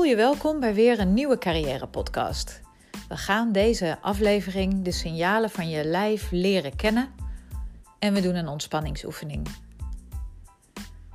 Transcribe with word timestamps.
Voel 0.00 0.08
je 0.08 0.16
welkom 0.16 0.60
bij 0.60 0.74
weer 0.74 0.98
een 1.00 1.14
nieuwe 1.14 1.38
carrière 1.38 1.86
podcast. 1.86 2.60
We 3.08 3.16
gaan 3.16 3.52
deze 3.52 3.98
aflevering 4.00 4.84
de 4.84 4.90
signalen 4.90 5.50
van 5.50 5.68
je 5.68 5.84
lijf 5.84 6.30
leren 6.30 6.76
kennen 6.76 7.08
en 7.98 8.14
we 8.14 8.20
doen 8.20 8.34
een 8.34 8.48
ontspanningsoefening. 8.48 9.48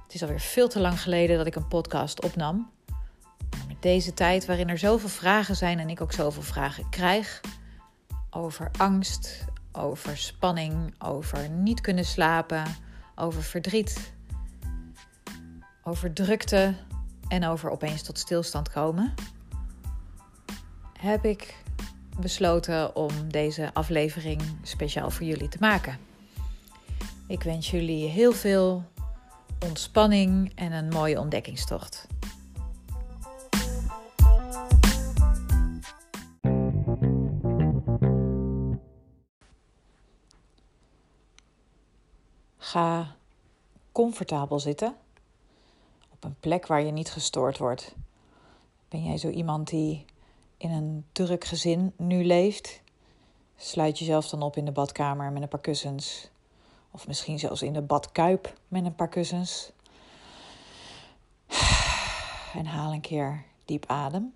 Het 0.04 0.14
is 0.14 0.22
alweer 0.22 0.40
veel 0.40 0.68
te 0.68 0.80
lang 0.80 1.02
geleden 1.02 1.38
dat 1.38 1.48
ik 1.48 1.56
een 1.56 1.68
podcast 1.68 2.24
opnam. 2.24 2.70
Met 3.68 3.82
deze 3.82 4.14
tijd 4.14 4.46
waarin 4.46 4.70
er 4.70 4.78
zoveel 4.78 5.10
vragen 5.10 5.56
zijn 5.56 5.80
en 5.80 5.90
ik 5.90 6.02
ook 6.02 6.14
zoveel 6.14 6.44
vragen 6.44 6.90
krijg 6.90 7.42
over 8.30 8.72
angst, 8.78 9.46
over 9.72 10.18
spanning, 10.18 11.04
over 11.04 11.50
niet 11.50 11.82
kunnen 11.82 12.06
slapen, 12.06 12.64
over 13.16 13.44
verdriet, 13.44 14.14
over 15.84 16.14
drukte 16.14 16.76
en 17.28 17.46
over 17.46 17.70
opeens 17.70 18.02
tot 18.02 18.18
stilstand 18.18 18.70
komen, 18.70 19.14
heb 21.00 21.26
ik 21.26 21.64
besloten 22.20 22.96
om 22.96 23.32
deze 23.32 23.70
aflevering 23.74 24.42
speciaal 24.62 25.10
voor 25.10 25.26
jullie 25.26 25.50
te 25.50 25.58
maken. 25.60 25.98
Ik 27.28 27.44
wens 27.44 27.72
jullie 27.72 28.08
heel 28.08 28.32
veel 28.32 28.84
ontspanning 29.66 30.52
en 30.56 30.72
een 30.72 30.88
mooie 30.88 31.20
ontdekkingstocht. 31.20 32.08
Ga 42.58 43.16
comfortabel 43.92 44.60
zitten 44.60 44.96
op 46.16 46.24
een 46.24 46.40
plek 46.40 46.68
waar 46.68 46.82
je 46.82 46.92
niet 46.92 47.12
gestoord 47.12 47.58
wordt. 47.58 47.96
Ben 48.90 49.04
jij 49.04 49.18
zo 49.18 49.30
iemand 49.30 49.68
die 49.68 50.06
in 50.58 50.72
een 50.72 51.06
druk 51.12 51.44
gezin 51.44 51.94
nu 51.98 52.26
leeft? 52.26 52.82
Sluit 53.56 54.00
jezelf 54.00 54.30
dan 54.30 54.42
op 54.42 54.58
in 54.58 54.66
de 54.66 54.72
badkamer 54.72 55.32
met 55.32 55.42
een 55.42 55.48
paar 55.48 55.60
kussens. 55.60 56.30
Of 56.92 57.08
misschien 57.08 57.40
zelfs 57.40 57.62
in 57.62 57.74
de 57.74 57.82
badkuip 57.82 58.58
met 58.68 58.86
een 58.86 58.96
paar 58.96 59.10
kussens. 59.10 59.72
En 62.54 62.66
haal 62.66 62.94
een 62.94 63.02
keer 63.02 63.44
diep 63.66 63.86
adem. 63.88 64.34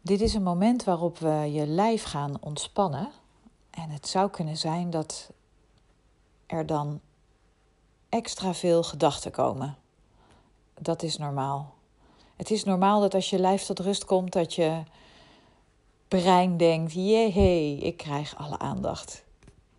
Dit 0.00 0.20
is 0.20 0.34
een 0.34 0.42
moment 0.42 0.84
waarop 0.84 1.18
we 1.18 1.50
je 1.52 1.66
lijf 1.66 2.02
gaan 2.02 2.42
ontspannen. 2.42 3.10
En 3.76 3.90
het 3.90 4.08
zou 4.08 4.30
kunnen 4.30 4.56
zijn 4.56 4.90
dat 4.90 5.30
er 6.46 6.66
dan 6.66 7.00
extra 8.08 8.54
veel 8.54 8.82
gedachten 8.82 9.30
komen. 9.30 9.76
Dat 10.74 11.02
is 11.02 11.16
normaal. 11.16 11.74
Het 12.36 12.50
is 12.50 12.64
normaal 12.64 13.00
dat 13.00 13.14
als 13.14 13.30
je 13.30 13.38
lijf 13.38 13.62
tot 13.62 13.78
rust 13.78 14.04
komt, 14.04 14.32
dat 14.32 14.54
je 14.54 14.82
brein 16.08 16.56
denkt: 16.56 16.92
jee, 16.92 17.78
ik 17.78 17.96
krijg 17.96 18.36
alle 18.36 18.58
aandacht. 18.58 19.24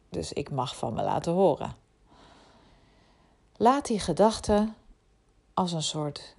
Dus 0.10 0.34
ik 0.34 0.52
mag 0.52 0.76
van 0.76 0.94
me 0.94 1.04
laten 1.04 1.34
horen. 1.34 1.76
Laat 3.56 3.86
die 3.86 4.00
gedachten 4.00 4.76
als 5.54 5.72
een 5.72 5.84
soort 5.84 6.36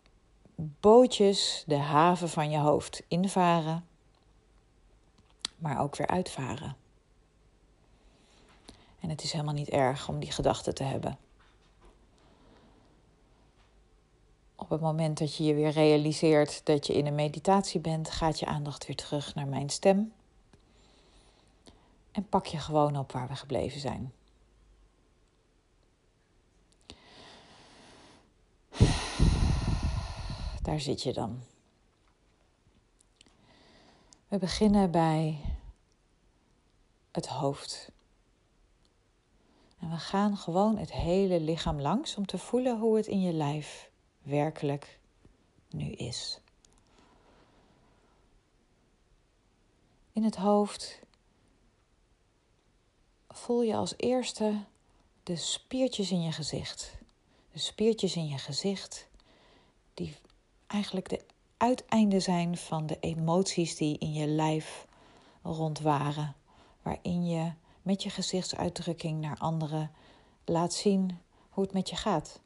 bootjes 0.55 1.65
de 1.67 1.77
haven 1.77 2.29
van 2.29 2.51
je 2.51 2.59
hoofd 2.59 3.03
invaren, 3.09 3.87
maar 5.57 5.81
ook 5.81 5.97
weer 5.97 6.07
uitvaren. 6.07 6.78
En 9.01 9.11
het 9.11 9.23
is 9.23 9.33
helemaal 9.33 9.55
niet 9.55 9.69
erg 9.69 10.09
om 10.09 10.19
die 10.19 10.33
gedachten 10.33 10.75
te 10.75 10.83
hebben. 10.83 11.19
Op 14.57 14.69
het 14.71 14.81
moment 14.81 15.19
dat 15.19 15.37
je 15.37 15.45
je 15.45 15.55
weer 15.55 15.71
realiseert 15.71 16.67
dat 16.67 16.87
je 16.87 16.95
in 16.95 17.07
een 17.07 17.15
meditatie 17.15 17.81
bent, 17.81 18.11
gaat 18.11 18.39
je 18.39 18.47
aandacht 18.47 18.87
weer 18.87 18.97
terug 18.97 19.35
naar 19.35 19.47
mijn 19.47 19.71
stem. 19.71 20.13
En 22.13 22.29
pak 22.29 22.47
je 22.47 22.59
gewoon 22.59 22.97
op 22.97 23.13
waar 23.13 23.29
we 23.29 23.37
gebleven 23.37 23.81
zijn. 23.81 24.13
Daar 30.63 30.81
zit 30.81 31.03
je 31.03 31.13
dan. 31.13 31.43
We 34.29 34.39
beginnen 34.39 34.91
bij 34.91 35.41
het 37.13 37.27
hoofd. 37.27 37.91
En 39.81 39.91
we 39.91 39.97
gaan 39.97 40.37
gewoon 40.37 40.77
het 40.77 40.93
hele 40.93 41.41
lichaam 41.41 41.81
langs 41.81 42.17
om 42.17 42.27
te 42.27 42.39
voelen 42.39 42.79
hoe 42.79 42.97
het 42.97 43.07
in 43.07 43.21
je 43.21 43.33
lijf 43.33 43.91
werkelijk 44.23 44.99
nu 45.71 45.91
is. 45.91 46.41
In 50.13 50.25
het 50.25 50.37
hoofd 50.37 51.01
voel 53.29 53.63
je 53.63 53.75
als 53.75 53.95
eerste 53.97 54.65
de 55.23 55.37
spiertjes 55.37 56.11
in 56.11 56.23
je 56.23 56.33
gezicht. 56.33 56.99
De 57.53 57.59
spiertjes 57.59 58.17
in 58.17 58.29
je 58.29 58.39
gezicht 58.39 59.09
die 59.95 60.15
eigenlijk 60.67 61.09
de 61.09 61.25
uiteinden 61.57 62.23
zijn 62.23 62.57
van 62.57 62.87
de 62.87 62.97
emoties 63.01 63.77
die 63.77 63.99
in 63.99 64.13
je 64.13 64.27
lijf 64.27 64.87
rondwaren, 65.43 66.35
waarin 66.83 67.27
je 67.27 67.53
met 67.89 68.03
je 68.03 68.11
gezichtsuitdrukking 68.11 69.21
naar 69.21 69.39
anderen 69.39 69.91
laat 70.45 70.73
zien 70.73 71.19
hoe 71.49 71.65
het 71.65 71.73
met 71.73 71.89
je 71.89 71.97
gaat. 71.97 72.41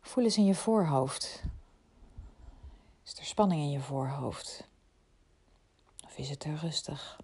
Voel 0.00 0.24
eens 0.24 0.36
in 0.36 0.44
je 0.44 0.54
voorhoofd. 0.54 1.42
Is 3.04 3.18
er 3.18 3.24
spanning 3.24 3.60
in 3.60 3.70
je 3.70 3.80
voorhoofd? 3.80 4.66
Of 6.04 6.18
is 6.18 6.30
het 6.30 6.44
er 6.44 6.54
rustig? 6.54 7.20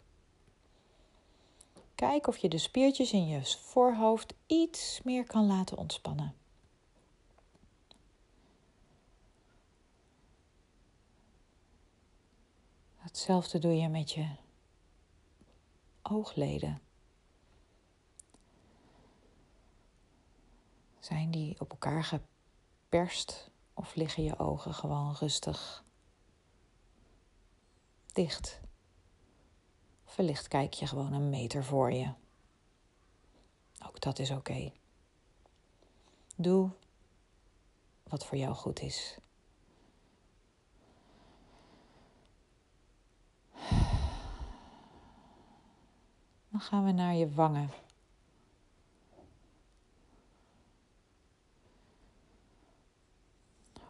Kijk 1.95 2.27
of 2.27 2.37
je 2.37 2.49
de 2.49 2.59
spiertjes 2.59 3.13
in 3.13 3.27
je 3.27 3.45
voorhoofd 3.45 4.35
iets 4.47 5.01
meer 5.05 5.25
kan 5.25 5.47
laten 5.47 5.77
ontspannen. 5.77 6.35
Hetzelfde 12.97 13.59
doe 13.59 13.77
je 13.77 13.89
met 13.89 14.13
je 14.13 14.45
oogleden. 16.11 16.81
Zijn 20.99 21.31
die 21.31 21.61
op 21.61 21.71
elkaar 21.71 22.05
geperst 22.05 23.51
of 23.75 23.95
liggen 23.95 24.23
je 24.23 24.39
ogen 24.39 24.75
gewoon 24.75 25.15
rustig 25.15 25.85
dicht? 28.13 28.61
Wellicht 30.17 30.49
kijk 30.49 30.73
je 30.73 30.87
gewoon 30.87 31.13
een 31.13 31.31
meter 31.31 31.65
voor 31.65 31.93
je. 31.93 32.13
Ook 33.87 34.01
dat 34.01 34.19
is 34.19 34.31
oké. 34.31 34.73
Doe 36.37 36.71
wat 38.03 38.27
voor 38.27 38.39
jou 38.39 38.55
goed 38.55 38.81
is. 38.81 39.19
Dan 46.57 46.65
gaan 46.65 46.85
we 46.85 46.93
naar 46.93 47.15
je 47.15 47.31
wangen. 47.31 47.71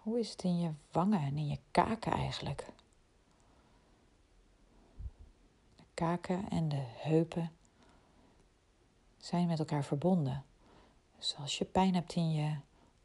Hoe 0.03 0.19
is 0.19 0.31
het 0.31 0.43
in 0.43 0.59
je 0.59 0.71
wangen 0.91 1.21
en 1.21 1.37
in 1.37 1.47
je 1.47 1.59
kaken 1.71 2.13
eigenlijk? 2.13 2.67
De 5.77 5.83
kaken 5.95 6.49
en 6.49 6.69
de 6.69 6.85
heupen 6.87 7.53
zijn 9.17 9.47
met 9.47 9.59
elkaar 9.59 9.85
verbonden. 9.85 10.45
Dus 11.19 11.37
als 11.39 11.59
je 11.59 11.65
pijn 11.65 11.95
hebt 11.95 12.15
in 12.15 12.33
je 12.33 12.57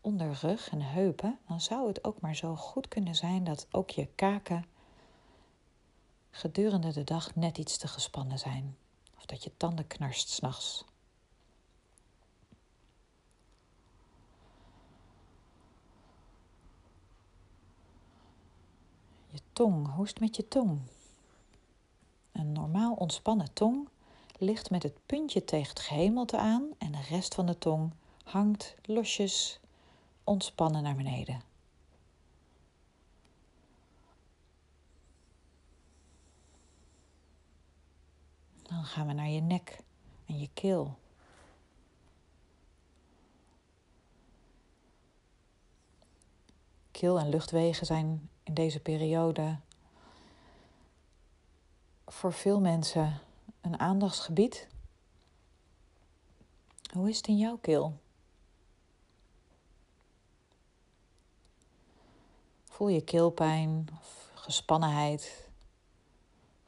onderrug 0.01 0.69
en 0.69 0.81
heupen, 0.81 1.39
dan 1.47 1.61
zou 1.61 1.87
het 1.87 2.03
ook 2.03 2.21
maar 2.21 2.35
zo 2.35 2.55
goed 2.55 2.87
kunnen 2.87 3.15
zijn 3.15 3.43
dat 3.43 3.67
ook 3.71 3.89
je 3.89 4.07
kaken 4.15 4.65
gedurende 6.29 6.93
de 6.93 7.03
dag 7.03 7.35
net 7.35 7.57
iets 7.57 7.77
te 7.77 7.87
gespannen 7.87 8.39
zijn. 8.39 8.75
Of 9.21 9.27
dat 9.27 9.43
je 9.43 9.51
tanden 9.57 9.87
knarst 9.87 10.29
s'nachts. 10.29 10.85
Je 19.29 19.39
tong, 19.53 19.93
hoe 19.93 20.03
is 20.03 20.09
het 20.09 20.19
met 20.19 20.35
je 20.35 20.47
tong? 20.47 20.81
Een 22.31 22.51
normaal 22.51 22.93
ontspannen 22.93 23.53
tong 23.53 23.89
ligt 24.37 24.69
met 24.69 24.83
het 24.83 25.05
puntje 25.05 25.43
tegen 25.43 25.69
het 25.69 25.79
gehemelte 25.79 26.37
aan 26.37 26.69
en 26.77 26.91
de 26.91 27.01
rest 27.09 27.35
van 27.35 27.45
de 27.45 27.57
tong 27.57 27.93
hangt 28.23 28.75
losjes 28.81 29.59
ontspannen 30.23 30.83
naar 30.83 30.95
beneden. 30.95 31.50
Dan 38.71 38.85
gaan 38.85 39.07
we 39.07 39.13
naar 39.13 39.29
je 39.29 39.41
nek 39.41 39.77
en 40.25 40.39
je 40.39 40.49
keel. 40.53 40.97
Keel 46.91 47.19
en 47.19 47.29
luchtwegen 47.29 47.85
zijn 47.85 48.29
in 48.43 48.53
deze 48.53 48.79
periode 48.79 49.59
voor 52.07 52.33
veel 52.33 52.59
mensen 52.59 53.19
een 53.61 53.79
aandachtsgebied. 53.79 54.67
Hoe 56.93 57.09
is 57.09 57.17
het 57.17 57.27
in 57.27 57.37
jouw 57.37 57.57
keel? 57.57 57.99
Voel 62.65 62.87
je 62.87 63.03
keelpijn 63.03 63.87
of 63.99 64.31
gespannenheid? 64.33 65.49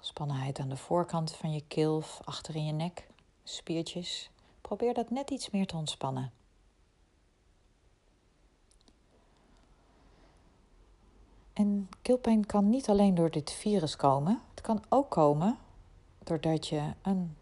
Gespannenheid 0.04 0.60
aan 0.60 0.70
de 0.70 0.78
voorkant 0.78 1.32
van 1.32 1.52
je 1.52 1.64
keel 1.68 2.04
achter 2.24 2.56
in 2.56 2.66
je 2.66 2.72
nek, 2.72 3.08
spiertjes. 3.44 4.30
Probeer 4.62 4.94
dat 4.94 5.10
net 5.10 5.30
iets 5.30 5.50
meer 5.50 5.68
te 5.68 5.76
ontspannen. 5.76 6.32
En 11.54 11.90
keelpijn 12.02 12.46
kan 12.46 12.70
niet 12.70 12.90
alleen 12.90 13.16
door 13.16 13.32
dit 13.32 13.52
virus 13.52 13.96
komen. 13.96 14.42
Het 14.50 14.62
kan 14.62 14.84
ook 14.90 15.10
komen 15.10 15.58
doordat 16.24 16.68
je 16.68 16.94
een 17.02 17.36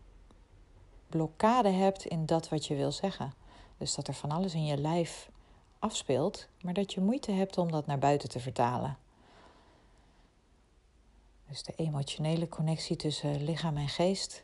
blokkade 1.08 1.70
hebt 1.70 2.06
in 2.06 2.26
dat 2.26 2.50
wat 2.50 2.66
je 2.66 2.76
wil 2.76 2.92
zeggen. 2.92 3.34
Dus 3.78 3.96
dat 3.96 4.08
er 4.08 4.14
van 4.14 4.32
alles 4.32 4.54
in 4.54 4.66
je 4.66 4.78
lijf 4.78 5.30
afspeelt, 5.80 6.48
maar 6.62 6.74
dat 6.74 6.94
je 6.94 7.02
moeite 7.02 7.32
hebt 7.32 7.58
om 7.58 7.72
dat 7.72 7.86
naar 7.86 8.00
buiten 8.00 8.30
te 8.30 8.40
vertalen. 8.40 8.98
Dus 11.52 11.64
de 11.64 11.76
emotionele 11.76 12.48
connectie 12.48 12.96
tussen 12.96 13.44
lichaam 13.44 13.78
en 13.78 13.88
geest 13.88 14.44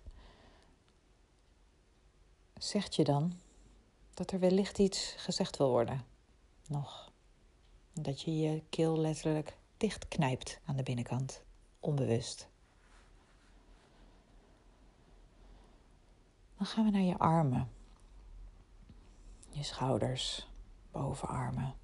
zegt 2.57 2.95
je 2.95 3.03
dan 3.03 3.39
dat 4.13 4.31
er 4.31 4.39
wellicht 4.39 4.79
iets 4.79 5.13
gezegd 5.17 5.57
wil 5.57 5.69
worden. 5.69 6.05
Nog. 6.67 7.11
Dat 7.93 8.21
je 8.21 8.37
je 8.37 8.63
keel 8.69 8.97
letterlijk 8.97 9.57
dichtknijpt 9.77 10.59
aan 10.65 10.75
de 10.75 10.83
binnenkant, 10.83 11.41
onbewust. 11.79 12.47
Dan 16.57 16.65
gaan 16.65 16.85
we 16.85 16.91
naar 16.91 17.01
je 17.01 17.17
armen, 17.17 17.71
je 19.49 19.63
schouders, 19.63 20.47
bovenarmen, 20.91 21.75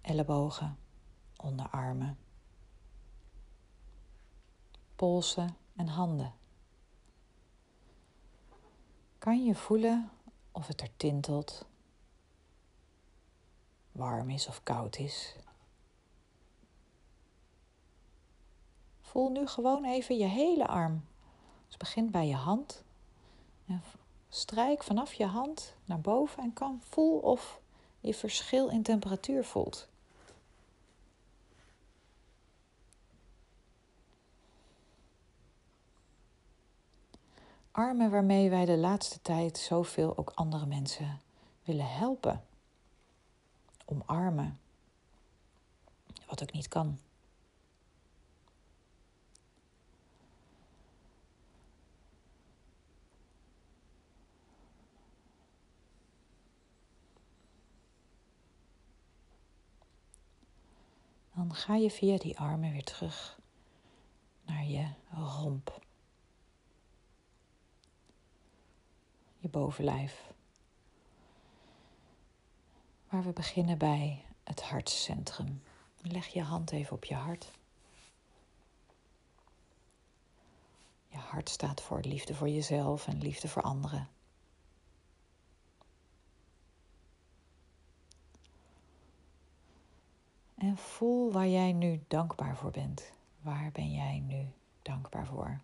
ellebogen, 0.00 0.78
onderarmen, 1.36 2.18
polsen 5.02 5.56
en 5.76 5.88
handen. 5.88 6.34
Kan 9.18 9.44
je 9.44 9.54
voelen 9.54 10.10
of 10.52 10.66
het 10.66 10.80
er 10.80 10.96
tintelt, 10.96 11.64
warm 13.92 14.30
is 14.30 14.46
of 14.46 14.62
koud 14.62 14.96
is? 14.98 15.36
Voel 19.00 19.30
nu 19.30 19.46
gewoon 19.46 19.84
even 19.84 20.16
je 20.16 20.26
hele 20.26 20.66
arm. 20.66 21.04
Dus 21.66 21.76
begin 21.76 22.10
bij 22.10 22.26
je 22.26 22.36
hand. 22.36 22.82
En 23.66 23.82
strijk 24.28 24.82
vanaf 24.82 25.12
je 25.12 25.26
hand 25.26 25.74
naar 25.84 26.00
boven 26.00 26.42
en 26.42 26.52
kan 26.52 26.80
voel 26.82 27.18
of 27.18 27.60
je 28.00 28.14
verschil 28.14 28.68
in 28.68 28.82
temperatuur 28.82 29.44
voelt. 29.44 29.88
Armen 37.72 38.10
waarmee 38.10 38.50
wij 38.50 38.64
de 38.64 38.76
laatste 38.76 39.20
tijd 39.22 39.58
zoveel 39.58 40.18
ook 40.18 40.30
andere 40.34 40.66
mensen 40.66 41.20
willen 41.64 41.90
helpen. 41.90 42.44
Omarmen. 43.84 44.60
Wat 46.26 46.42
ook 46.42 46.52
niet 46.52 46.68
kan. 46.68 46.98
Dan 61.34 61.54
ga 61.54 61.74
je 61.74 61.90
via 61.90 62.18
die 62.18 62.38
armen 62.38 62.72
weer 62.72 62.84
terug 62.84 63.38
naar 64.44 64.64
je 64.64 64.86
romp. 65.10 65.80
Je 69.42 69.48
bovenlijf. 69.48 70.32
Waar 73.08 73.22
we 73.22 73.32
beginnen 73.32 73.78
bij 73.78 74.24
het 74.42 74.62
hartcentrum. 74.62 75.62
Leg 76.00 76.26
je 76.26 76.42
hand 76.42 76.70
even 76.70 76.96
op 76.96 77.04
je 77.04 77.14
hart. 77.14 77.50
Je 81.08 81.16
hart 81.18 81.48
staat 81.48 81.80
voor 81.80 82.00
liefde 82.00 82.34
voor 82.34 82.48
jezelf 82.48 83.06
en 83.06 83.18
liefde 83.18 83.48
voor 83.48 83.62
anderen. 83.62 84.08
En 90.54 90.76
voel 90.76 91.32
waar 91.32 91.48
jij 91.48 91.72
nu 91.72 92.04
dankbaar 92.08 92.56
voor 92.56 92.70
bent. 92.70 93.12
Waar 93.40 93.70
ben 93.72 93.92
jij 93.92 94.18
nu 94.18 94.52
dankbaar 94.82 95.26
voor? 95.26 95.60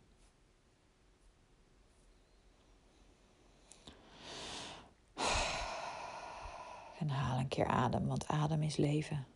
En 7.08 7.14
haal 7.14 7.38
een 7.38 7.48
keer 7.48 7.66
adem, 7.66 8.06
want 8.06 8.26
adem 8.26 8.62
is 8.62 8.76
leven. 8.76 9.26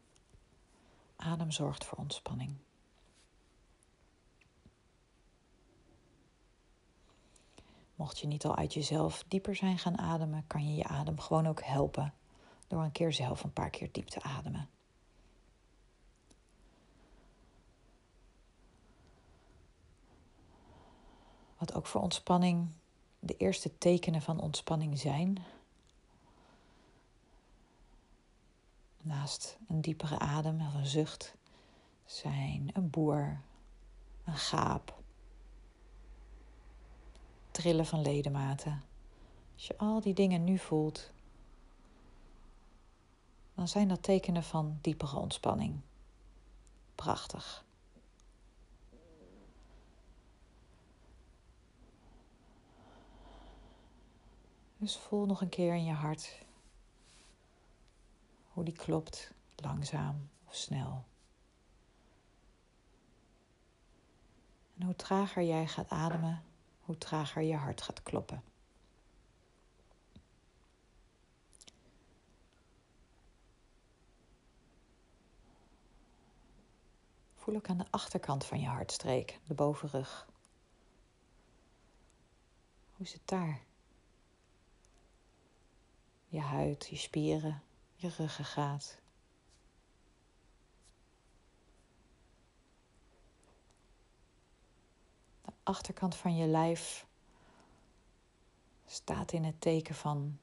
Adem 1.17 1.51
zorgt 1.51 1.85
voor 1.85 1.99
ontspanning. 1.99 2.57
Mocht 7.95 8.19
je 8.19 8.27
niet 8.27 8.45
al 8.45 8.57
uit 8.57 8.75
jezelf 8.75 9.25
dieper 9.29 9.57
zijn 9.57 9.79
gaan 9.79 9.99
ademen, 9.99 10.47
kan 10.47 10.69
je 10.69 10.75
je 10.75 10.85
adem 10.85 11.19
gewoon 11.19 11.47
ook 11.47 11.63
helpen 11.63 12.15
door 12.67 12.83
een 12.83 12.93
keer 12.93 13.13
zelf 13.13 13.45
een 13.45 13.53
paar 13.53 13.71
keer 13.71 13.93
diep 13.93 14.07
te 14.07 14.23
ademen. 14.23 14.69
Wat 21.59 21.75
ook 21.75 21.87
voor 21.87 22.01
ontspanning 22.01 22.69
de 23.19 23.37
eerste 23.37 23.79
tekenen 23.79 24.23
van 24.23 24.41
ontspanning 24.41 24.99
zijn. 24.99 25.45
Naast 29.05 29.59
een 29.69 29.81
diepere 29.81 30.19
adem 30.19 30.61
of 30.61 30.75
een 30.75 30.87
zucht 30.87 31.35
zijn 32.05 32.71
een 32.73 32.91
boer, 32.91 33.41
een 34.25 34.37
gaap, 34.37 35.03
trillen 37.51 37.87
van 37.87 38.03
ledematen. 38.03 38.83
Als 39.55 39.67
je 39.67 39.79
al 39.79 40.01
die 40.01 40.15
dingen 40.15 40.45
nu 40.45 40.59
voelt, 40.59 41.13
dan 43.55 43.69
zijn 43.69 43.89
dat 43.89 44.03
tekenen 44.03 44.43
van 44.43 44.79
diepere 44.81 45.17
ontspanning. 45.17 45.81
Prachtig. 46.95 47.65
Dus 54.77 54.97
voel 54.97 55.27
nog 55.27 55.41
een 55.41 55.49
keer 55.49 55.75
in 55.75 55.85
je 55.85 55.93
hart 55.93 56.45
hoe 58.63 58.71
die 58.71 58.85
klopt, 58.85 59.33
langzaam 59.57 60.31
of 60.45 60.55
snel. 60.55 61.05
En 64.79 64.83
hoe 64.83 64.97
trager 64.97 65.43
jij 65.43 65.67
gaat 65.67 65.89
ademen, 65.89 66.45
hoe 66.81 66.99
trager 66.99 67.43
je 67.43 67.57
hart 67.57 67.83
gaat 67.83 68.03
kloppen. 68.03 68.43
Voel 77.35 77.55
ook 77.55 77.69
aan 77.69 77.79
de 77.79 77.87
achterkant 77.91 78.45
van 78.45 78.61
je 78.61 78.67
hartstreek, 78.67 79.39
de 79.47 79.55
bovenrug. 79.55 80.27
Hoe 82.97 83.07
is 83.07 83.13
het 83.13 83.23
daar? 83.25 83.61
je 86.29 86.41
huid, 86.41 86.87
je 86.91 86.97
spieren, 86.97 87.63
je 88.03 88.09
ruggengraat. 88.09 89.01
De 95.45 95.53
achterkant 95.63 96.17
van 96.17 96.37
je 96.37 96.47
lijf 96.47 97.07
staat 98.87 99.33
in 99.33 99.45
het 99.45 99.61
teken 99.61 99.95
van 99.95 100.39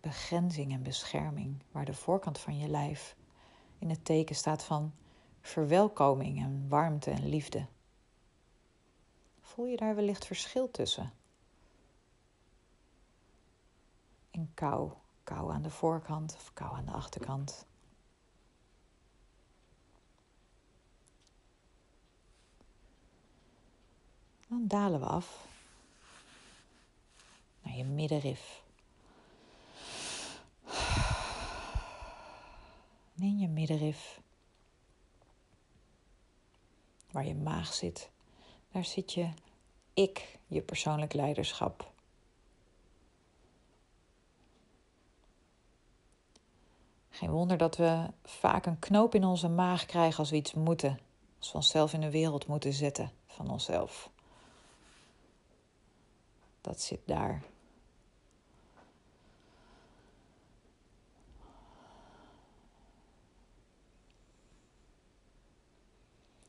begrenzing 0.00 0.72
en 0.72 0.82
bescherming, 0.82 1.62
waar 1.70 1.84
de 1.84 1.94
voorkant 1.94 2.38
van 2.38 2.58
je 2.58 2.68
lijf 2.68 3.16
in 3.78 3.90
het 3.90 4.04
teken 4.04 4.36
staat 4.36 4.64
van 4.64 4.94
verwelkoming 5.40 6.38
en 6.38 6.68
warmte 6.68 7.10
en 7.10 7.28
liefde. 7.28 7.66
Voel 9.40 9.66
je 9.66 9.76
daar 9.76 9.94
wellicht 9.94 10.26
verschil 10.26 10.70
tussen? 10.70 11.12
In 14.30 14.50
kou 14.54 14.92
kou 15.34 15.52
aan 15.52 15.62
de 15.62 15.70
voorkant 15.70 16.34
of 16.34 16.52
kou 16.52 16.76
aan 16.76 16.84
de 16.84 16.90
achterkant. 16.90 17.66
Dan 24.48 24.68
dalen 24.68 25.00
we 25.00 25.06
af 25.06 25.46
naar 27.62 27.76
je 27.76 27.84
middenrif. 27.84 28.62
Neem 33.14 33.30
in 33.30 33.38
je 33.38 33.48
middenrif, 33.48 34.20
waar 37.10 37.26
je 37.26 37.34
maag 37.34 37.72
zit, 37.72 38.10
daar 38.72 38.84
zit 38.84 39.12
je 39.12 39.32
ik, 39.94 40.38
je 40.46 40.62
persoonlijk 40.62 41.12
leiderschap. 41.12 41.92
Geen 47.20 47.30
wonder 47.30 47.56
dat 47.56 47.76
we 47.76 48.06
vaak 48.24 48.66
een 48.66 48.78
knoop 48.78 49.14
in 49.14 49.24
onze 49.24 49.48
maag 49.48 49.86
krijgen 49.86 50.18
als 50.18 50.30
we 50.30 50.36
iets 50.36 50.54
moeten. 50.54 50.98
Als 51.38 51.50
we 51.50 51.56
onszelf 51.56 51.92
in 51.92 52.00
de 52.00 52.10
wereld 52.10 52.46
moeten 52.46 52.72
zetten 52.72 53.10
van 53.26 53.50
onszelf. 53.50 54.10
Dat 56.60 56.80
zit 56.80 57.00
daar. 57.04 57.42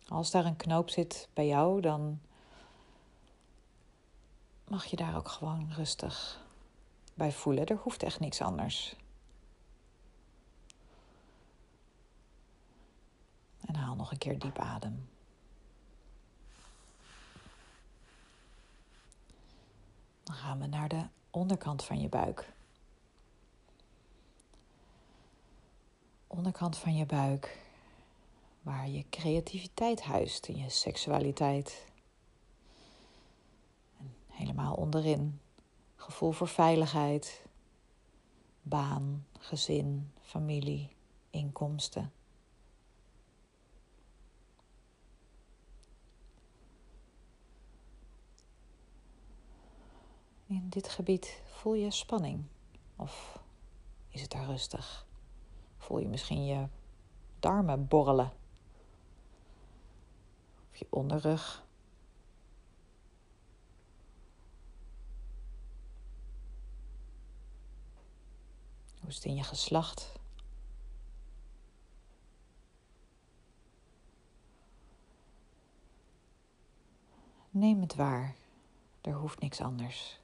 Als 0.07 0.31
daar 0.31 0.45
een 0.45 0.55
knoop 0.55 0.89
zit 0.89 1.27
bij 1.33 1.47
jou, 1.47 1.81
dan 1.81 2.19
mag 4.67 4.85
je 4.85 4.95
daar 4.95 5.17
ook 5.17 5.27
gewoon 5.27 5.71
rustig 5.75 6.45
bij 7.13 7.31
voelen. 7.31 7.65
Er 7.65 7.77
hoeft 7.77 8.03
echt 8.03 8.19
niks 8.19 8.41
anders. 8.41 8.95
En 13.65 13.75
haal 13.75 13.95
nog 13.95 14.11
een 14.11 14.17
keer 14.17 14.39
diep 14.39 14.57
adem. 14.59 15.09
Dan 20.23 20.35
gaan 20.35 20.59
we 20.59 20.65
naar 20.65 20.87
de 20.87 21.07
onderkant 21.29 21.83
van 21.83 21.99
je 21.99 22.09
buik. 22.09 22.53
Onderkant 26.27 26.77
van 26.77 26.95
je 26.95 27.05
buik, 27.05 27.59
waar 28.61 28.89
je 28.89 29.09
creativiteit 29.09 30.01
huist 30.01 30.47
en 30.47 30.57
je 30.57 30.69
seksualiteit. 30.69 31.85
En 33.99 34.15
helemaal 34.27 34.73
onderin, 34.73 35.41
gevoel 35.95 36.31
voor 36.31 36.47
veiligheid, 36.47 37.45
baan, 38.61 39.25
gezin, 39.39 40.11
familie, 40.21 40.95
inkomsten. 41.29 42.11
In 50.51 50.69
dit 50.69 50.89
gebied 50.89 51.41
voel 51.45 51.73
je 51.73 51.91
spanning 51.91 52.43
of 52.95 53.39
is 54.09 54.21
het 54.21 54.31
daar 54.31 54.45
rustig? 54.45 55.05
Voel 55.77 55.99
je 55.99 56.07
misschien 56.07 56.45
je 56.45 56.67
darmen 57.39 57.87
borrelen? 57.87 58.31
Of 60.71 60.77
je 60.77 60.87
onderrug? 60.89 61.63
Hoe 68.99 69.09
is 69.09 69.15
het 69.15 69.25
in 69.25 69.35
je 69.35 69.43
geslacht? 69.43 70.19
Neem 77.49 77.81
het 77.81 77.95
waar. 77.95 78.35
Er 79.01 79.13
hoeft 79.13 79.39
niks 79.39 79.61
anders. 79.61 80.19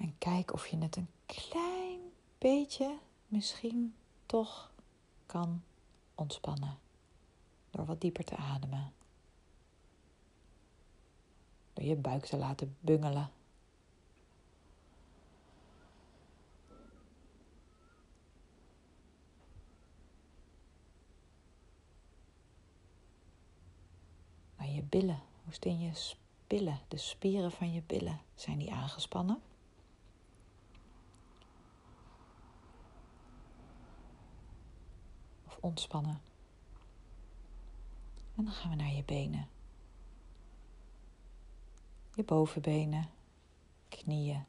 En 0.00 0.09
kijk 0.20 0.52
of 0.52 0.66
je 0.66 0.76
het 0.78 0.96
een 0.96 1.08
klein 1.26 2.00
beetje 2.38 2.98
misschien 3.26 3.94
toch 4.26 4.70
kan 5.26 5.62
ontspannen. 6.14 6.78
Door 7.70 7.84
wat 7.84 8.00
dieper 8.00 8.24
te 8.24 8.36
ademen. 8.36 8.92
Door 11.72 11.84
je 11.84 11.96
buik 11.96 12.24
te 12.24 12.36
laten 12.36 12.76
bungelen. 12.80 13.30
Naar 24.56 24.68
je 24.68 24.82
billen. 24.82 25.22
Hoe 25.44 25.54
in 25.60 25.80
je 25.80 26.14
billen? 26.46 26.80
De 26.88 26.96
spieren 26.96 27.52
van 27.52 27.72
je 27.72 27.82
billen, 27.86 28.20
zijn 28.34 28.58
die 28.58 28.72
aangespannen? 28.72 29.40
Ontspannen. 35.60 36.20
En 38.36 38.44
dan 38.44 38.52
gaan 38.52 38.70
we 38.70 38.76
naar 38.76 38.92
je 38.92 39.04
benen. 39.04 39.48
Je 42.14 42.24
bovenbenen, 42.24 43.10
knieën, 43.88 44.44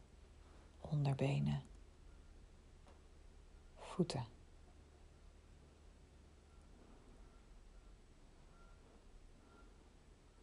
onderbenen, 0.81 1.61
voeten. 3.75 4.25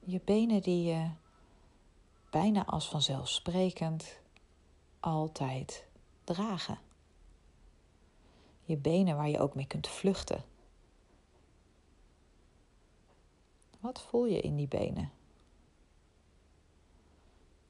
Je 0.00 0.20
benen 0.24 0.62
die 0.62 0.84
je 0.84 1.10
bijna 2.30 2.66
als 2.66 2.88
vanzelfsprekend 2.88 4.18
altijd 5.00 5.86
dragen. 6.24 6.78
Je 8.64 8.76
benen 8.76 9.16
waar 9.16 9.28
je 9.28 9.40
ook 9.40 9.54
mee 9.54 9.66
kunt 9.66 9.88
vluchten 9.88 10.44
Wat 13.80 14.00
voel 14.00 14.26
je 14.26 14.40
in 14.40 14.56
die 14.56 14.68
benen? 14.68 15.10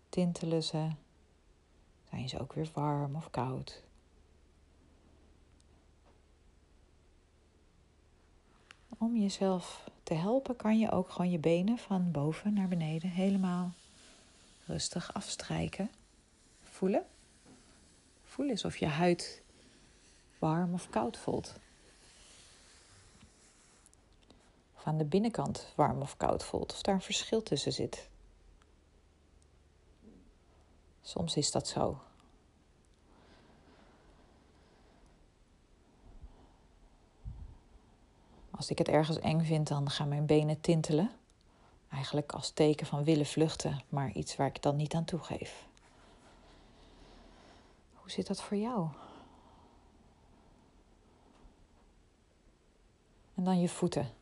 Tintelen 0.09 0.63
ze? 0.63 0.89
Zijn 2.09 2.29
ze 2.29 2.41
ook 2.41 2.53
weer 2.53 2.71
warm 2.73 3.17
of 3.17 3.31
koud? 3.31 3.83
Om 8.99 9.17
jezelf 9.17 9.91
te 10.03 10.15
helpen 10.15 10.57
kan 10.57 10.79
je 10.79 10.91
ook 10.91 11.11
gewoon 11.11 11.31
je 11.31 11.39
benen 11.39 11.79
van 11.79 12.11
boven 12.11 12.53
naar 12.53 12.69
beneden 12.69 13.11
helemaal 13.11 13.73
rustig 14.67 15.15
afstrijken. 15.15 15.91
Voelen. 16.63 17.07
Voel 18.25 18.49
eens 18.49 18.65
of 18.65 18.77
je 18.77 18.87
huid 18.87 19.43
warm 20.39 20.75
of 20.75 20.91
koud 20.91 21.17
voelt. 21.17 21.55
Aan 24.89 24.99
de 24.99 25.05
binnenkant 25.05 25.73
warm 25.77 26.01
of 26.01 26.17
koud 26.17 26.45
voelt, 26.45 26.73
of 26.73 26.83
daar 26.83 26.95
een 26.95 27.01
verschil 27.01 27.43
tussen 27.43 27.73
zit. 27.73 28.09
Soms 31.01 31.37
is 31.37 31.51
dat 31.51 31.69
zo. 31.69 32.01
Als 38.51 38.71
ik 38.71 38.79
het 38.79 38.89
ergens 38.89 39.19
eng 39.19 39.41
vind, 39.45 39.69
dan 39.69 39.91
gaan 39.91 40.09
mijn 40.09 40.27
benen 40.27 40.61
tintelen. 40.61 41.11
Eigenlijk 41.89 42.33
als 42.33 42.51
teken 42.51 42.87
van 42.87 43.05
willen 43.05 43.27
vluchten, 43.27 43.83
maar 43.89 44.13
iets 44.13 44.37
waar 44.37 44.47
ik 44.47 44.63
dan 44.63 44.77
niet 44.77 44.95
aan 44.95 45.05
toegeef. 45.05 45.67
Hoe 47.95 48.11
zit 48.11 48.27
dat 48.27 48.43
voor 48.43 48.57
jou? 48.57 48.89
En 53.35 53.45
dan 53.45 53.61
je 53.61 53.69
voeten. 53.69 54.18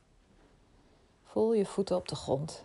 Voel 1.36 1.52
je 1.52 1.66
voeten 1.66 1.96
op 1.96 2.08
de 2.08 2.14
grond. 2.14 2.64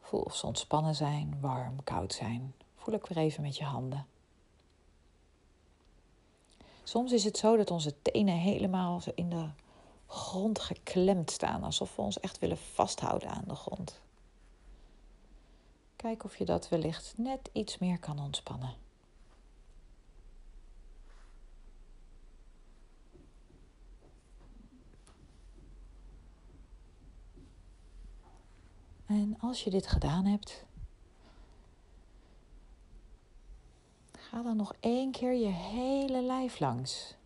Voel 0.00 0.20
of 0.20 0.36
ze 0.36 0.46
ontspannen 0.46 0.94
zijn, 0.94 1.38
warm, 1.40 1.84
koud 1.84 2.12
zijn. 2.12 2.54
Voel 2.76 2.94
ook 2.94 3.06
weer 3.06 3.18
even 3.18 3.42
met 3.42 3.56
je 3.56 3.64
handen. 3.64 4.06
Soms 6.82 7.12
is 7.12 7.24
het 7.24 7.36
zo 7.36 7.56
dat 7.56 7.70
onze 7.70 7.94
tenen 8.02 8.34
helemaal 8.34 9.02
in 9.14 9.30
de 9.30 9.48
grond 10.06 10.58
geklemd 10.58 11.30
staan, 11.30 11.62
alsof 11.62 11.96
we 11.96 12.02
ons 12.02 12.20
echt 12.20 12.38
willen 12.38 12.58
vasthouden 12.58 13.28
aan 13.28 13.44
de 13.46 13.54
grond. 13.54 14.00
Kijk 15.96 16.24
of 16.24 16.36
je 16.36 16.44
dat 16.44 16.68
wellicht 16.68 17.14
net 17.16 17.50
iets 17.52 17.78
meer 17.78 17.98
kan 17.98 18.18
ontspannen. 18.18 18.74
En 29.08 29.36
als 29.40 29.64
je 29.64 29.70
dit 29.70 29.86
gedaan 29.86 30.24
hebt, 30.24 30.64
ga 34.12 34.42
dan 34.42 34.56
nog 34.56 34.74
één 34.80 35.10
keer 35.10 35.34
je 35.34 35.46
hele 35.46 36.22
lijf 36.22 36.58
langs. 36.58 37.16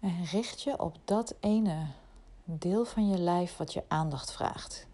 En 0.00 0.24
richt 0.24 0.62
je 0.62 0.78
op 0.78 0.96
dat 1.04 1.34
ene 1.40 1.86
deel 2.44 2.84
van 2.84 3.08
je 3.08 3.18
lijf 3.18 3.56
wat 3.56 3.72
je 3.72 3.84
aandacht 3.88 4.32
vraagt. 4.32 4.86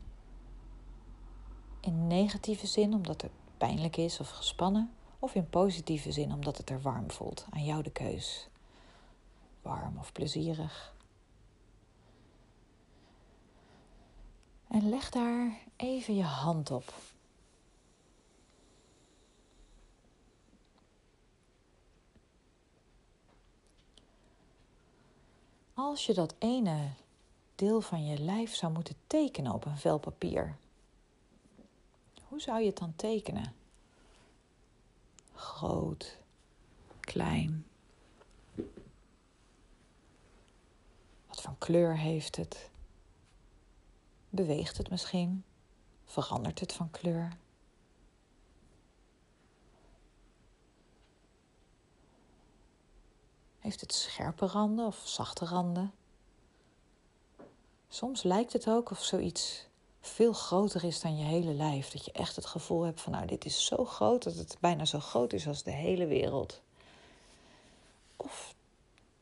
In 1.81 2.07
negatieve 2.07 2.67
zin 2.67 2.95
omdat 2.95 3.23
het 3.23 3.33
pijnlijk 3.57 3.97
is 3.97 4.21
of 4.21 4.31
gespannen, 4.31 4.91
of 5.19 5.35
in 5.35 5.49
positieve 5.49 6.13
zin 6.13 6.33
omdat 6.33 6.57
het 6.57 6.71
er 6.71 6.81
warm 6.81 7.11
voelt. 7.11 7.47
Aan 7.51 7.65
jou 7.65 7.83
de 7.83 7.91
keus. 7.91 8.49
Warm 9.63 9.99
of 9.99 10.13
plezierig. 10.13 10.97
En 14.69 14.89
leg 14.89 15.11
daar 15.11 15.59
even 15.77 16.15
je 16.15 16.23
hand 16.23 16.71
op. 16.71 16.95
Als 25.75 26.07
je 26.07 26.15
dat 26.15 26.35
ene 26.39 26.91
deel 27.55 27.81
van 27.81 28.07
je 28.07 28.19
lijf 28.19 28.55
zou 28.55 28.73
moeten 28.73 28.95
tekenen 29.07 29.53
op 29.53 29.65
een 29.65 29.79
vel 29.79 29.99
papier, 29.99 30.57
hoe 32.29 32.41
zou 32.41 32.61
je 32.61 32.67
het 32.67 32.79
dan 32.79 32.97
tekenen? 32.97 33.55
Groot, 35.35 36.19
klein. 37.01 37.68
Voor 41.41 41.55
kleur 41.59 41.99
heeft 41.99 42.37
het? 42.37 42.71
Beweegt 44.29 44.77
het 44.77 44.91
misschien? 44.91 45.45
Verandert 46.05 46.61
het 46.61 46.73
van 46.73 46.91
kleur? 46.91 47.37
Heeft 53.59 53.81
het 53.81 53.93
scherpe 53.93 54.47
randen 54.47 54.87
of 54.87 55.03
zachte 55.05 55.45
randen? 55.45 55.93
Soms 57.89 58.23
lijkt 58.23 58.53
het 58.53 58.69
ook 58.69 58.91
of 58.91 59.05
zoiets 59.05 59.67
veel 60.01 60.33
groter 60.33 60.85
is 60.85 61.01
dan 61.01 61.17
je 61.17 61.25
hele 61.25 61.53
lijf. 61.53 61.91
Dat 61.91 62.05
je 62.05 62.13
echt 62.13 62.37
het 62.37 62.47
gevoel 62.47 62.83
hebt 62.83 63.01
van 63.01 63.13
nou, 63.13 63.27
dit 63.27 63.45
is 63.45 63.65
zo 63.67 63.85
groot 63.85 64.23
dat 64.23 64.35
het 64.35 64.57
bijna 64.61 64.85
zo 64.85 65.01
groot 65.01 65.33
is 65.33 65.47
als 65.47 65.63
de 65.63 65.71
hele 65.71 66.07
wereld. 66.07 66.61
Of 68.17 68.55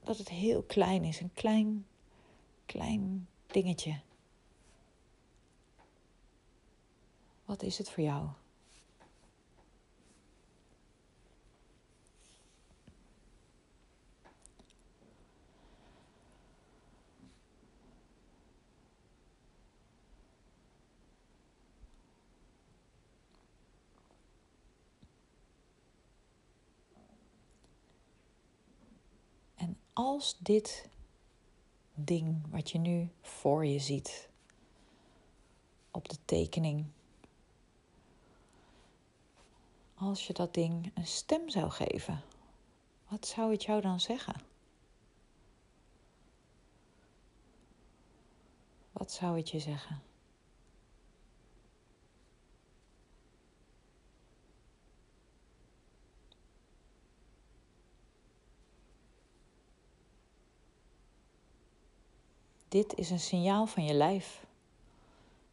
dat 0.04 0.18
het 0.18 0.28
heel 0.28 0.62
klein 0.62 1.04
is, 1.04 1.20
een 1.20 1.32
klein, 1.35 1.87
klein 2.66 3.28
dingetje. 3.46 4.00
Wat 7.44 7.62
is 7.62 7.78
het 7.78 7.90
voor 7.90 8.04
jou? 8.04 8.28
Als 29.92 30.37
dit 30.38 30.88
ding 31.96 32.42
wat 32.50 32.70
je 32.70 32.78
nu 32.78 33.09
voor 33.20 33.66
je 33.66 33.78
ziet 33.78 34.28
op 35.90 36.09
de 36.09 36.16
tekening 36.24 36.87
als 39.94 40.26
je 40.26 40.32
dat 40.32 40.54
ding 40.54 40.90
een 40.94 41.06
stem 41.06 41.50
zou 41.50 41.70
geven, 41.70 42.22
wat 43.09 43.26
zou 43.26 43.52
het 43.52 43.64
jou 43.64 43.80
dan 43.80 44.00
zeggen? 44.00 44.35
Wat 48.92 49.12
zou 49.12 49.37
het 49.37 49.50
je 49.50 49.59
zeggen? 49.59 50.02
Dit 62.76 62.94
is 62.94 63.10
een 63.10 63.20
signaal 63.20 63.66
van 63.66 63.84
je 63.84 63.94
lijf. 63.94 64.46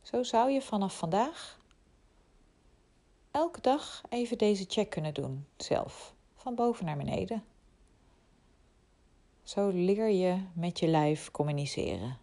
Zo 0.01 0.23
zou 0.23 0.51
je 0.51 0.61
vanaf 0.61 0.97
vandaag 0.97 1.59
elke 3.31 3.61
dag 3.61 4.01
even 4.09 4.37
deze 4.37 4.65
check 4.67 4.89
kunnen 4.89 5.13
doen, 5.13 5.47
zelf, 5.57 6.13
van 6.35 6.55
boven 6.55 6.85
naar 6.85 6.97
beneden. 6.97 7.43
Zo 9.43 9.69
leer 9.69 10.09
je 10.09 10.43
met 10.53 10.79
je 10.79 10.87
lijf 10.87 11.31
communiceren. 11.31 12.17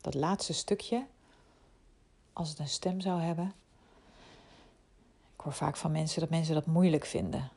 Dat 0.00 0.14
laatste 0.14 0.52
stukje, 0.52 1.06
als 2.32 2.48
het 2.48 2.58
een 2.58 2.68
stem 2.68 3.00
zou 3.00 3.20
hebben. 3.20 3.54
Vaak 5.52 5.76
van 5.76 5.92
mensen 5.92 6.20
dat 6.20 6.30
mensen 6.30 6.54
dat 6.54 6.66
moeilijk 6.66 7.04
vinden. 7.04 7.50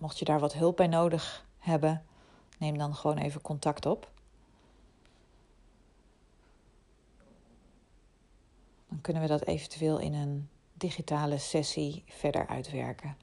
Mocht 0.00 0.18
je 0.18 0.24
daar 0.24 0.40
wat 0.40 0.52
hulp 0.52 0.76
bij 0.76 0.86
nodig 0.86 1.46
hebben, 1.58 2.04
neem 2.58 2.78
dan 2.78 2.94
gewoon 2.94 3.18
even 3.18 3.40
contact 3.40 3.86
op. 3.86 4.10
Dan 8.88 9.00
kunnen 9.00 9.22
we 9.22 9.28
dat 9.28 9.44
eventueel 9.44 9.98
in 9.98 10.14
een 10.14 10.48
digitale 10.72 11.38
sessie 11.38 12.04
verder 12.06 12.46
uitwerken. 12.46 13.16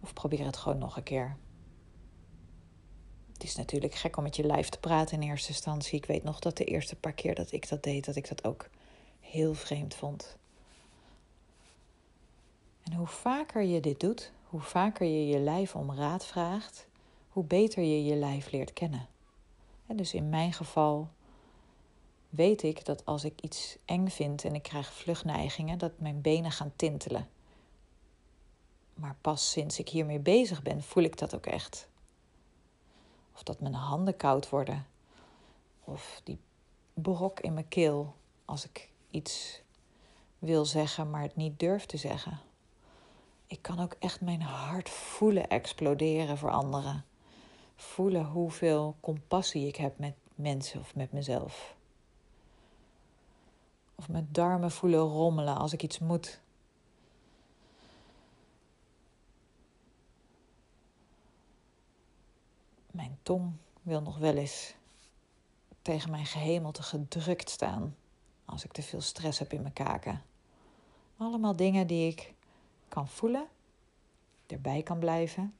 Of 0.00 0.12
probeer 0.12 0.44
het 0.44 0.56
gewoon 0.56 0.78
nog 0.78 0.96
een 0.96 1.02
keer. 1.02 1.36
Het 3.42 3.50
is 3.50 3.56
natuurlijk 3.56 3.94
gek 3.94 4.16
om 4.16 4.22
met 4.22 4.36
je 4.36 4.44
lijf 4.46 4.68
te 4.68 4.78
praten 4.78 5.20
in 5.20 5.28
eerste 5.28 5.48
instantie. 5.48 5.98
Ik 5.98 6.06
weet 6.06 6.22
nog 6.22 6.38
dat 6.38 6.56
de 6.56 6.64
eerste 6.64 6.96
paar 6.96 7.12
keer 7.12 7.34
dat 7.34 7.52
ik 7.52 7.68
dat 7.68 7.82
deed, 7.82 8.04
dat 8.04 8.16
ik 8.16 8.28
dat 8.28 8.44
ook 8.44 8.68
heel 9.20 9.54
vreemd 9.54 9.94
vond. 9.94 10.36
En 12.82 12.92
hoe 12.92 13.06
vaker 13.06 13.62
je 13.62 13.80
dit 13.80 14.00
doet, 14.00 14.32
hoe 14.44 14.60
vaker 14.60 15.06
je 15.06 15.26
je 15.26 15.38
lijf 15.38 15.76
om 15.76 15.92
raad 15.94 16.26
vraagt, 16.26 16.86
hoe 17.28 17.44
beter 17.44 17.82
je 17.82 18.04
je 18.04 18.14
lijf 18.14 18.50
leert 18.50 18.72
kennen. 18.72 19.08
En 19.86 19.96
dus 19.96 20.14
in 20.14 20.28
mijn 20.28 20.52
geval 20.52 21.08
weet 22.28 22.62
ik 22.62 22.84
dat 22.84 23.04
als 23.04 23.24
ik 23.24 23.40
iets 23.40 23.76
eng 23.84 24.08
vind 24.08 24.44
en 24.44 24.54
ik 24.54 24.62
krijg 24.62 24.92
vluchtneigingen, 24.92 25.78
dat 25.78 25.92
mijn 25.98 26.20
benen 26.20 26.52
gaan 26.52 26.72
tintelen. 26.76 27.28
Maar 28.94 29.16
pas 29.20 29.50
sinds 29.50 29.78
ik 29.78 29.88
hiermee 29.88 30.18
bezig 30.18 30.62
ben, 30.62 30.82
voel 30.82 31.02
ik 31.02 31.18
dat 31.18 31.34
ook 31.34 31.46
echt. 31.46 31.90
Of 33.34 33.42
dat 33.42 33.60
mijn 33.60 33.74
handen 33.74 34.16
koud 34.16 34.48
worden. 34.48 34.86
Of 35.84 36.20
die 36.24 36.38
brok 36.94 37.40
in 37.40 37.54
mijn 37.54 37.68
keel 37.68 38.14
als 38.44 38.64
ik 38.64 38.90
iets 39.10 39.62
wil 40.38 40.64
zeggen, 40.64 41.10
maar 41.10 41.22
het 41.22 41.36
niet 41.36 41.58
durf 41.58 41.86
te 41.86 41.96
zeggen 41.96 42.40
ik 43.52 43.62
kan 43.62 43.80
ook 43.80 43.96
echt 43.98 44.20
mijn 44.20 44.42
hart 44.42 44.90
voelen 44.90 45.48
exploderen 45.48 46.38
voor 46.38 46.50
anderen. 46.50 47.04
Voelen 47.76 48.24
hoeveel 48.24 48.96
compassie 49.00 49.66
ik 49.66 49.76
heb 49.76 49.98
met 49.98 50.14
mensen 50.34 50.80
of 50.80 50.94
met 50.94 51.12
mezelf. 51.12 51.76
Of 53.94 54.08
mijn 54.08 54.28
darmen 54.30 54.70
voelen 54.70 55.00
rommelen 55.00 55.56
als 55.56 55.72
ik 55.72 55.82
iets 55.82 55.98
moet. 55.98 56.40
Mijn 62.92 63.18
tong 63.22 63.52
wil 63.82 64.02
nog 64.02 64.18
wel 64.18 64.36
eens 64.36 64.74
tegen 65.82 66.10
mijn 66.10 66.26
gehemelte 66.26 66.82
gedrukt 66.82 67.50
staan 67.50 67.96
als 68.44 68.64
ik 68.64 68.72
te 68.72 68.82
veel 68.82 69.00
stress 69.00 69.38
heb 69.38 69.52
in 69.52 69.62
mijn 69.62 69.72
kaken. 69.72 70.22
Allemaal 71.16 71.56
dingen 71.56 71.86
die 71.86 72.08
ik 72.08 72.34
kan 72.88 73.08
voelen, 73.08 73.46
erbij 74.46 74.82
kan 74.82 74.98
blijven 74.98 75.54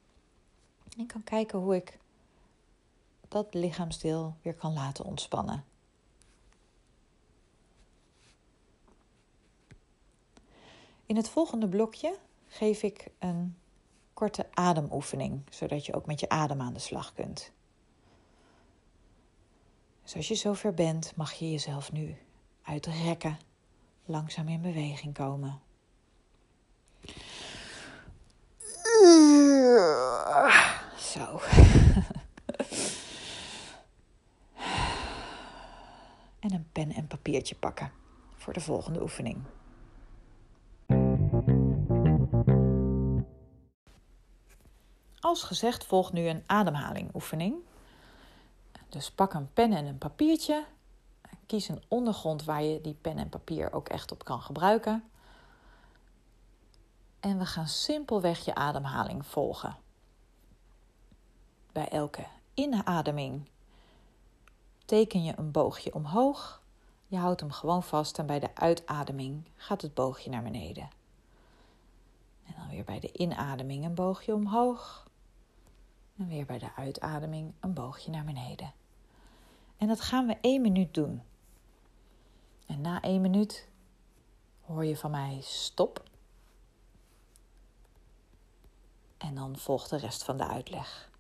en 0.99 1.07
kan 1.07 1.25
kijken 1.25 1.59
hoe 1.59 1.77
ik 1.77 1.99
dat 3.29 3.55
lichaamsdeel 3.55 4.37
weer 4.43 4.55
kan 4.55 4.73
laten 4.73 5.05
ontspannen. 5.05 5.65
In 11.07 11.17
het 11.17 11.29
volgende 11.29 11.69
blokje 11.69 12.19
geef 12.47 12.83
ik 12.83 13.11
een 13.19 13.57
korte 14.23 14.47
ademoefening, 14.55 15.43
zodat 15.51 15.87
je 15.87 15.95
ook 15.95 16.07
met 16.07 16.21
je 16.21 16.29
adem 16.29 16.61
aan 16.61 16.73
de 16.73 16.79
slag 16.79 17.13
kunt. 17.13 17.53
Dus 20.03 20.17
als 20.17 20.29
je 20.29 20.35
zover 20.35 20.75
bent, 20.75 21.17
mag 21.17 21.33
je 21.33 21.51
jezelf 21.51 21.93
nu 21.93 22.17
uitrekken, 22.63 23.39
langzaam 24.05 24.49
in 24.49 24.61
beweging 24.61 25.15
komen. 25.15 25.61
Zo. 30.97 31.41
En 36.41 36.53
een 36.53 36.69
pen 36.73 36.93
en 36.93 37.07
papiertje 37.07 37.55
pakken 37.55 37.93
voor 38.37 38.53
de 38.53 38.61
volgende 38.61 39.03
oefening. 39.03 39.43
Als 45.23 45.43
gezegd 45.43 45.85
volgt 45.85 46.13
nu 46.13 46.29
een 46.29 46.43
ademhalingoefening. 46.47 47.55
Dus 48.89 49.11
pak 49.11 49.35
een 49.35 49.53
pen 49.53 49.73
en 49.73 49.87
een 49.87 49.99
papiertje. 49.99 50.65
Kies 51.47 51.69
een 51.69 51.83
ondergrond 51.89 52.45
waar 52.45 52.63
je 52.63 52.81
die 52.81 52.95
pen 52.95 53.19
en 53.19 53.29
papier 53.29 53.73
ook 53.73 53.89
echt 53.89 54.13
op 54.13 54.25
kan 54.25 54.41
gebruiken. 54.41 55.05
En 57.21 57.39
we 57.39 57.47
gaan 57.47 57.69
simpelweg 57.69 58.45
je 58.45 58.55
ademhaling 58.55 59.27
volgen. 59.27 59.77
Bij 61.73 61.89
elke 61.89 62.27
inademing 62.55 63.49
teken 64.85 65.25
je 65.25 65.33
een 65.37 65.51
boogje 65.51 65.95
omhoog. 65.95 66.63
Je 67.07 67.17
houdt 67.17 67.41
hem 67.41 67.51
gewoon 67.51 67.83
vast 67.83 68.19
en 68.19 68.27
bij 68.27 68.39
de 68.39 68.55
uitademing 68.55 69.49
gaat 69.55 69.83
het 69.83 69.95
boogje 69.95 70.31
naar 70.31 70.43
beneden. 70.43 70.91
En 72.47 72.55
dan 72.57 72.69
weer 72.69 72.85
bij 72.85 73.01
de 73.01 73.13
inademing 73.13 73.85
een 73.85 73.95
boogje 73.95 74.35
omhoog. 74.35 75.11
En 76.17 76.29
weer 76.29 76.47
bij 76.47 76.59
de 76.59 76.75
uitademing 76.77 77.53
een 77.61 77.75
boogje 77.75 78.11
naar 78.11 78.25
beneden. 78.25 78.73
En 79.77 79.89
dat 79.89 80.01
gaan 80.01 80.27
we 80.27 80.37
één 80.41 80.63
minuut 80.63 80.95
doen. 80.95 81.23
En 82.67 82.81
na 82.81 83.01
één 83.01 83.21
minuut 83.21 83.69
hoor 84.61 84.85
je 84.85 84.97
van 84.97 85.11
mij 85.11 85.39
stop. 85.41 86.03
En 89.19 89.35
dan 89.35 89.57
volgt 89.57 89.91
de 89.91 89.97
rest 89.97 90.23
van 90.25 90.37
de 90.37 90.47
uitleg. 90.47 91.11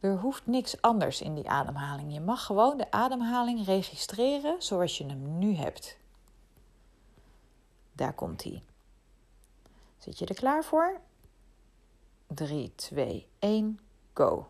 Er 0.00 0.18
hoeft 0.18 0.46
niks 0.46 0.80
anders 0.80 1.20
in 1.20 1.34
die 1.34 1.48
ademhaling. 1.48 2.12
Je 2.12 2.20
mag 2.20 2.44
gewoon 2.44 2.76
de 2.76 2.90
ademhaling 2.90 3.64
registreren 3.64 4.62
zoals 4.62 4.98
je 4.98 5.06
hem 5.06 5.38
nu 5.38 5.54
hebt. 5.54 5.96
Daar 7.92 8.14
komt 8.14 8.44
hij. 8.44 8.62
Zit 9.98 10.18
je 10.18 10.26
er 10.26 10.34
klaar 10.34 10.64
voor? 10.64 11.00
3, 12.36 12.72
2, 12.76 13.24
1, 13.42 13.78
go. 14.14 14.46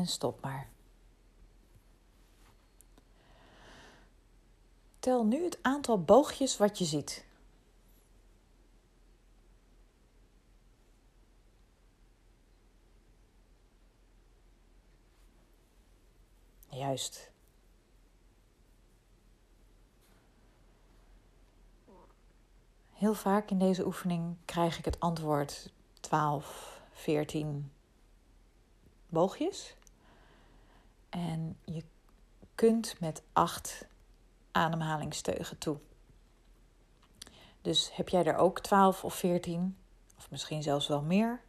En 0.00 0.06
stop 0.06 0.40
maar. 0.42 0.68
Tel 4.98 5.24
nu 5.24 5.44
het 5.44 5.58
aantal 5.62 6.02
boogjes 6.02 6.56
wat 6.56 6.78
je 6.78 6.84
ziet. 6.84 7.24
Juist. 16.68 17.30
Heel 22.92 23.14
vaak 23.14 23.50
in 23.50 23.58
deze 23.58 23.86
oefening 23.86 24.36
krijg 24.44 24.78
ik 24.78 24.84
het 24.84 25.00
antwoord 25.00 25.72
12, 26.00 26.80
14, 26.92 27.72
boogjes. 29.08 29.78
En 31.10 31.56
je 31.64 31.84
kunt 32.54 33.00
met 33.00 33.22
acht 33.32 33.86
ademhalingsteugen 34.52 35.58
toe. 35.58 35.78
Dus 37.62 37.96
heb 37.96 38.08
jij 38.08 38.24
er 38.24 38.36
ook 38.36 38.60
12 38.60 39.04
of 39.04 39.14
14, 39.14 39.76
of 40.16 40.30
misschien 40.30 40.62
zelfs 40.62 40.88
wel 40.88 41.02
meer, 41.02 41.40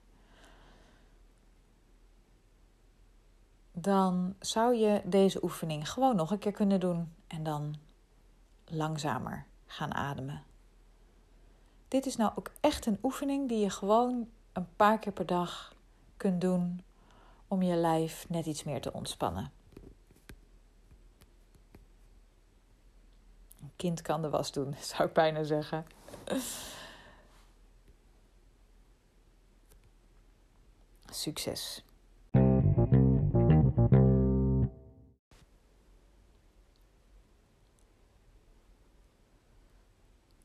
dan 3.71 4.35
zou 4.39 4.75
je 4.75 5.01
deze 5.05 5.43
oefening 5.43 5.89
gewoon 5.89 6.15
nog 6.15 6.31
een 6.31 6.39
keer 6.39 6.51
kunnen 6.51 6.79
doen 6.79 7.13
en 7.27 7.43
dan 7.43 7.75
langzamer 8.65 9.45
gaan 9.65 9.93
ademen. 9.93 10.43
Dit 11.87 12.05
is 12.05 12.15
nou 12.15 12.31
ook 12.35 12.51
echt 12.59 12.85
een 12.85 12.99
oefening 13.03 13.49
die 13.49 13.59
je 13.59 13.69
gewoon 13.69 14.29
een 14.53 14.75
paar 14.75 14.99
keer 14.99 15.11
per 15.11 15.25
dag 15.25 15.73
kunt 16.17 16.41
doen 16.41 16.83
om 17.51 17.61
je 17.61 17.75
lijf 17.75 18.29
net 18.29 18.45
iets 18.45 18.63
meer 18.63 18.81
te 18.81 18.93
ontspannen. 18.93 19.51
Een 23.61 23.71
kind 23.75 24.01
kan 24.01 24.21
de 24.21 24.29
was 24.29 24.51
doen, 24.51 24.75
zou 24.93 25.07
ik 25.07 25.13
bijna 25.13 25.43
zeggen. 25.43 25.85
Succes. 31.09 31.83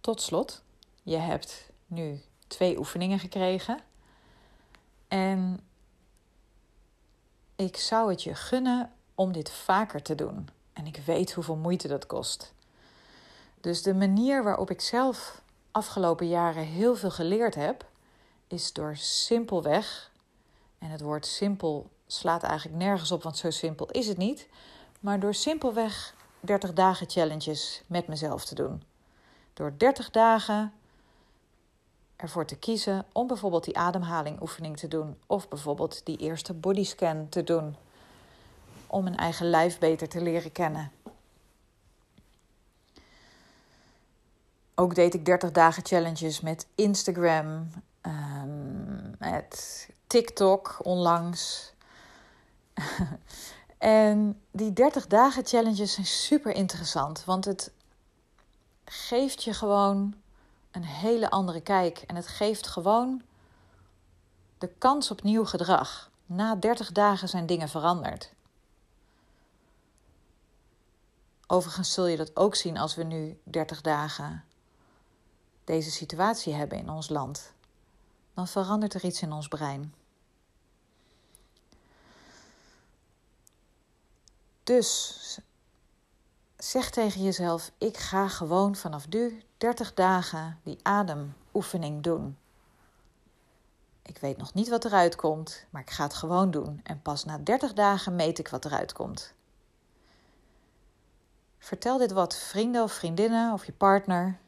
Tot 0.00 0.20
slot, 0.20 0.62
je 1.02 1.16
hebt 1.16 1.70
nu 1.86 2.22
twee 2.46 2.78
oefeningen 2.78 3.18
gekregen. 3.18 3.80
En 5.08 5.65
ik 7.56 7.76
zou 7.76 8.10
het 8.10 8.22
je 8.22 8.34
gunnen 8.34 8.92
om 9.14 9.32
dit 9.32 9.50
vaker 9.50 10.02
te 10.02 10.14
doen. 10.14 10.48
En 10.72 10.86
ik 10.86 11.00
weet 11.06 11.32
hoeveel 11.32 11.56
moeite 11.56 11.88
dat 11.88 12.06
kost. 12.06 12.52
Dus 13.60 13.82
de 13.82 13.94
manier 13.94 14.42
waarop 14.44 14.70
ik 14.70 14.80
zelf 14.80 15.42
afgelopen 15.70 16.28
jaren 16.28 16.64
heel 16.64 16.96
veel 16.96 17.10
geleerd 17.10 17.54
heb, 17.54 17.86
is 18.46 18.72
door 18.72 18.96
simpelweg, 18.96 20.10
en 20.78 20.90
het 20.90 21.00
woord 21.00 21.26
simpel 21.26 21.90
slaat 22.06 22.42
eigenlijk 22.42 22.78
nergens 22.78 23.12
op, 23.12 23.22
want 23.22 23.36
zo 23.36 23.50
simpel 23.50 23.90
is 23.90 24.08
het 24.08 24.16
niet, 24.16 24.48
maar 25.00 25.20
door 25.20 25.34
simpelweg 25.34 26.14
30 26.40 26.72
dagen 26.72 27.10
challenges 27.10 27.82
met 27.86 28.06
mezelf 28.06 28.44
te 28.44 28.54
doen. 28.54 28.82
Door 29.54 29.74
30 29.76 30.10
dagen 30.10 30.72
ervoor 32.16 32.46
te 32.46 32.56
kiezen 32.56 33.04
om 33.12 33.26
bijvoorbeeld 33.26 33.64
die 33.64 33.78
ademhalingoefening 33.78 34.76
te 34.76 34.88
doen 34.88 35.18
of 35.26 35.48
bijvoorbeeld 35.48 36.00
die 36.04 36.16
eerste 36.16 36.54
bodyscan 36.54 37.28
te 37.28 37.44
doen 37.44 37.76
om 38.86 39.02
mijn 39.02 39.16
eigen 39.16 39.50
lijf 39.50 39.78
beter 39.78 40.08
te 40.08 40.22
leren 40.22 40.52
kennen. 40.52 40.92
Ook 44.74 44.94
deed 44.94 45.14
ik 45.14 45.24
30 45.24 45.50
dagen 45.50 45.86
challenges 45.86 46.40
met 46.40 46.66
Instagram, 46.74 47.70
um, 48.02 49.14
met 49.18 49.88
TikTok 50.06 50.76
onlangs. 50.82 51.72
en 53.78 54.40
die 54.50 54.72
30 54.72 55.06
dagen 55.06 55.46
challenges 55.46 55.92
zijn 55.92 56.06
super 56.06 56.54
interessant, 56.54 57.24
want 57.24 57.44
het 57.44 57.72
geeft 58.84 59.42
je 59.42 59.54
gewoon 59.54 60.14
een 60.76 60.84
hele 60.84 61.30
andere 61.30 61.60
kijk. 61.60 61.98
En 61.98 62.16
het 62.16 62.26
geeft 62.26 62.66
gewoon 62.66 63.22
de 64.58 64.68
kans 64.78 65.10
op 65.10 65.22
nieuw 65.22 65.44
gedrag. 65.44 66.10
Na 66.26 66.54
30 66.54 66.92
dagen 66.92 67.28
zijn 67.28 67.46
dingen 67.46 67.68
veranderd. 67.68 68.32
Overigens 71.46 71.92
zul 71.92 72.06
je 72.06 72.16
dat 72.16 72.36
ook 72.36 72.54
zien 72.54 72.78
als 72.78 72.94
we 72.94 73.02
nu 73.02 73.40
30 73.44 73.80
dagen 73.80 74.44
deze 75.64 75.90
situatie 75.90 76.54
hebben 76.54 76.78
in 76.78 76.90
ons 76.90 77.08
land. 77.08 77.52
Dan 78.34 78.48
verandert 78.48 78.94
er 78.94 79.04
iets 79.04 79.22
in 79.22 79.32
ons 79.32 79.48
brein. 79.48 79.94
Dus 84.62 85.38
Zeg 86.66 86.90
tegen 86.90 87.22
jezelf: 87.22 87.70
ik 87.78 87.96
ga 87.96 88.28
gewoon 88.28 88.76
vanaf 88.76 89.08
nu 89.08 89.42
30 89.56 89.94
dagen 89.94 90.60
die 90.62 90.78
ademoefening 90.82 92.02
doen. 92.02 92.38
Ik 94.02 94.18
weet 94.18 94.36
nog 94.36 94.54
niet 94.54 94.68
wat 94.68 94.84
eruit 94.84 95.16
komt, 95.16 95.66
maar 95.70 95.82
ik 95.82 95.90
ga 95.90 96.02
het 96.02 96.14
gewoon 96.14 96.50
doen. 96.50 96.80
En 96.82 97.02
pas 97.02 97.24
na 97.24 97.38
30 97.38 97.72
dagen 97.72 98.16
meet 98.16 98.38
ik 98.38 98.48
wat 98.48 98.64
eruit 98.64 98.92
komt. 98.92 99.34
Vertel 101.58 101.98
dit 101.98 102.12
wat 102.12 102.36
vrienden 102.36 102.82
of 102.82 102.92
vriendinnen 102.92 103.52
of 103.52 103.66
je 103.66 103.72
partner, 103.72 104.38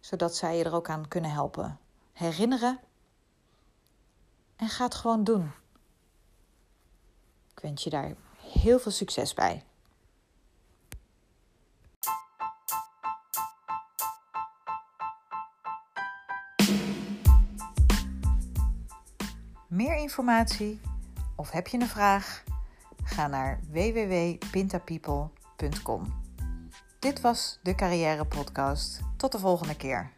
zodat 0.00 0.36
zij 0.36 0.56
je 0.56 0.64
er 0.64 0.74
ook 0.74 0.88
aan 0.88 1.08
kunnen 1.08 1.30
helpen. 1.30 1.78
Herinneren 2.12 2.80
en 4.56 4.68
ga 4.68 4.84
het 4.84 4.94
gewoon 4.94 5.24
doen. 5.24 5.52
Ik 7.54 7.60
wens 7.60 7.84
je 7.84 7.90
daar 7.90 8.14
heel 8.36 8.78
veel 8.78 8.92
succes 8.92 9.34
bij. 9.34 9.64
Meer 19.74 19.96
informatie 19.96 20.80
of 21.36 21.50
heb 21.50 21.66
je 21.66 21.80
een 21.80 21.86
vraag? 21.86 22.42
Ga 23.04 23.26
naar 23.26 23.60
www.pintapeople.com. 23.70 26.22
Dit 26.98 27.20
was 27.20 27.58
de 27.62 27.74
Carrière 27.74 28.24
Podcast. 28.24 29.00
Tot 29.16 29.32
de 29.32 29.38
volgende 29.38 29.76
keer. 29.76 30.10